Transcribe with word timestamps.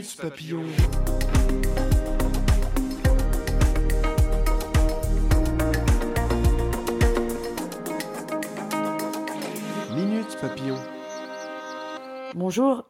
Minute 0.00 0.16
Papillon. 0.16 0.62
Minute 9.94 10.38
Papillon. 10.40 10.76
Bonjour. 12.34 12.86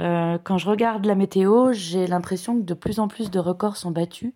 Euh, 0.00 0.36
quand 0.44 0.58
je 0.58 0.68
regarde 0.68 1.06
la 1.06 1.14
météo, 1.14 1.72
j'ai 1.72 2.06
l'impression 2.06 2.58
que 2.58 2.64
de 2.64 2.74
plus 2.74 3.00
en 3.00 3.08
plus 3.08 3.30
de 3.30 3.38
records 3.38 3.78
sont 3.78 3.90
battus. 3.90 4.34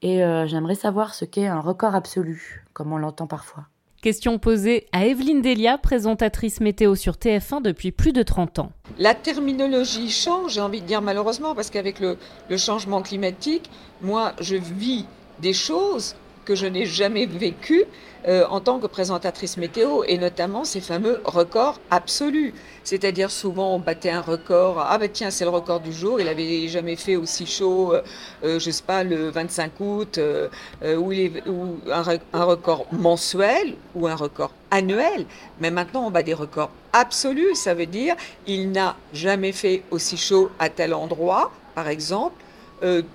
Et 0.00 0.24
euh, 0.24 0.48
j'aimerais 0.48 0.74
savoir 0.74 1.14
ce 1.14 1.24
qu'est 1.24 1.46
un 1.46 1.60
record 1.60 1.94
absolu, 1.94 2.66
comme 2.72 2.92
on 2.92 2.98
l'entend 2.98 3.28
parfois. 3.28 3.68
Question 4.02 4.40
posée 4.40 4.88
à 4.90 5.06
Evelyne 5.06 5.42
Delia, 5.42 5.78
présentatrice 5.78 6.58
météo 6.58 6.96
sur 6.96 7.12
TF1 7.12 7.62
depuis 7.62 7.92
plus 7.92 8.12
de 8.12 8.24
30 8.24 8.58
ans. 8.58 8.72
La 8.98 9.14
terminologie 9.14 10.10
change, 10.10 10.54
j'ai 10.54 10.60
envie 10.60 10.80
de 10.80 10.86
dire 10.86 11.00
malheureusement, 11.00 11.54
parce 11.54 11.70
qu'avec 11.70 12.00
le, 12.00 12.18
le 12.50 12.56
changement 12.56 13.00
climatique, 13.00 13.70
moi, 14.00 14.32
je 14.40 14.56
vis 14.56 15.06
des 15.40 15.52
choses 15.52 16.16
que 16.44 16.54
je 16.54 16.66
n'ai 16.66 16.86
jamais 16.86 17.26
vécues 17.26 17.84
euh, 18.28 18.44
en 18.48 18.60
tant 18.60 18.78
que 18.78 18.86
présentatrice 18.86 19.56
météo, 19.56 20.04
et 20.06 20.16
notamment 20.18 20.64
ces 20.64 20.80
fameux 20.80 21.20
records 21.24 21.80
absolus. 21.90 22.54
C'est-à-dire 22.84 23.30
souvent 23.30 23.74
on 23.74 23.78
battait 23.78 24.10
un 24.10 24.20
record, 24.20 24.78
ah 24.78 24.98
ben 24.98 25.08
tiens 25.12 25.30
c'est 25.30 25.44
le 25.44 25.50
record 25.50 25.80
du 25.80 25.92
jour, 25.92 26.20
il 26.20 26.28
avait 26.28 26.68
jamais 26.68 26.96
fait 26.96 27.16
aussi 27.16 27.46
chaud, 27.46 27.94
euh, 27.94 28.02
euh, 28.44 28.58
je 28.58 28.70
sais 28.70 28.82
pas, 28.82 29.04
le 29.04 29.30
25 29.30 29.72
août, 29.80 30.18
euh, 30.18 30.48
ou, 30.82 31.12
un, 31.90 32.04
un 32.32 32.44
record 32.44 32.86
mensuel 32.92 33.74
ou 33.94 34.06
un 34.08 34.16
record 34.16 34.52
annuel. 34.70 35.26
Mais 35.60 35.70
maintenant 35.70 36.06
on 36.06 36.10
bat 36.10 36.22
des 36.22 36.34
records 36.34 36.70
absolus, 36.92 37.54
ça 37.54 37.74
veut 37.74 37.86
dire 37.86 38.16
il 38.46 38.70
n'a 38.70 38.96
jamais 39.12 39.52
fait 39.52 39.82
aussi 39.90 40.16
chaud 40.16 40.50
à 40.58 40.68
tel 40.68 40.94
endroit, 40.94 41.52
par 41.74 41.88
exemple, 41.88 42.34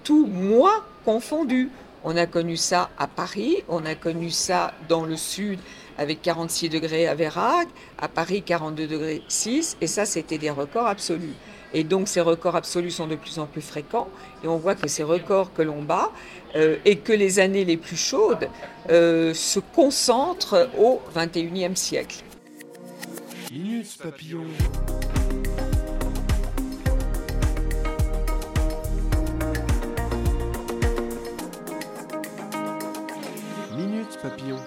tout 0.03 0.25
mois 0.25 0.85
confondu. 1.03 1.69
On 2.09 2.15
a 2.15 2.25
connu 2.25 2.55
ça 2.55 2.89
à 2.97 3.05
Paris, 3.05 3.65
on 3.67 3.85
a 3.85 3.93
connu 3.93 4.31
ça 4.31 4.73
dans 4.87 5.03
le 5.03 5.17
sud 5.17 5.59
avec 5.97 6.21
46 6.21 6.69
degrés 6.69 7.05
à 7.05 7.15
Vérague, 7.15 7.67
à 7.97 8.07
Paris 8.07 8.43
42 8.43 8.87
degrés 8.87 9.23
6, 9.27 9.75
et 9.81 9.87
ça 9.87 10.05
c'était 10.05 10.37
des 10.37 10.49
records 10.49 10.87
absolus. 10.87 11.33
Et 11.73 11.83
donc 11.83 12.07
ces 12.07 12.21
records 12.21 12.55
absolus 12.55 12.91
sont 12.91 13.07
de 13.07 13.17
plus 13.17 13.39
en 13.39 13.45
plus 13.45 13.61
fréquents, 13.61 14.07
et 14.41 14.47
on 14.47 14.55
voit 14.55 14.75
que 14.75 14.87
ces 14.87 15.03
records 15.03 15.51
que 15.51 15.61
l'on 15.61 15.81
bat, 15.81 16.13
euh, 16.55 16.77
et 16.85 16.95
que 16.95 17.11
les 17.11 17.39
années 17.39 17.65
les 17.65 17.75
plus 17.75 17.97
chaudes 17.97 18.47
euh, 18.89 19.33
se 19.33 19.59
concentrent 19.59 20.69
au 20.79 21.01
21e 21.13 21.75
siècle. 21.75 22.23
papillon. 34.29 34.59